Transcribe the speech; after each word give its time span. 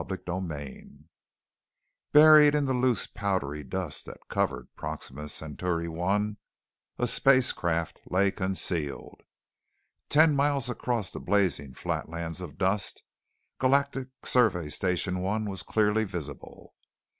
_"CHAPTER 0.09 0.81
6 0.81 0.89
Buried 2.11 2.55
in 2.55 2.65
the 2.65 2.73
loose, 2.73 3.05
powdery 3.05 3.63
dust 3.63 4.07
that 4.07 4.17
covered 4.29 4.67
Proxima 4.75 5.29
Centauri 5.29 5.87
I, 5.89 6.37
a 6.97 7.07
spacecraft 7.07 7.99
lay 8.09 8.31
concealed. 8.31 9.21
Ten 10.09 10.35
miles 10.35 10.71
across 10.71 11.11
the 11.11 11.19
blazing 11.19 11.75
flatlands 11.75 12.41
of 12.41 12.57
dust, 12.57 13.03
Galactic 13.59 14.07
Survey 14.23 14.69
Station 14.69 15.23
I 15.23 15.37
was 15.47 15.61
clearly 15.61 16.05
visible. 16.05 16.73